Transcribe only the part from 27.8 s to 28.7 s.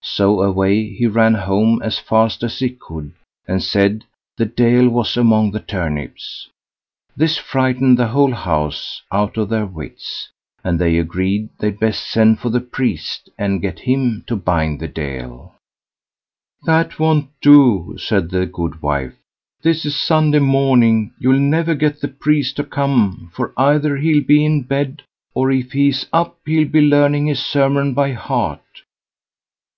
by heart."